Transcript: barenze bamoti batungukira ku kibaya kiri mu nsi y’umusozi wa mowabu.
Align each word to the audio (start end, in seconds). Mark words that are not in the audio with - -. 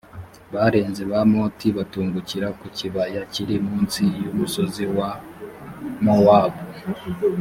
barenze 0.53 1.01
bamoti 1.11 1.67
batungukira 1.77 2.47
ku 2.59 2.67
kibaya 2.77 3.21
kiri 3.33 3.55
mu 3.65 3.75
nsi 3.83 4.05
y’umusozi 4.23 4.83
wa 4.97 5.09
mowabu. 6.05 6.61